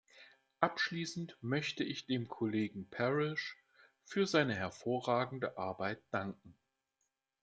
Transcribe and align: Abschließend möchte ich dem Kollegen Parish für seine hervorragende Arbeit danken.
Abschließend 0.61 1.37
möchte 1.41 1.83
ich 1.83 2.07
dem 2.07 2.27
Kollegen 2.27 2.89
Parish 2.89 3.63
für 4.03 4.25
seine 4.25 4.55
hervorragende 4.55 5.59
Arbeit 5.59 6.01
danken. 6.09 6.57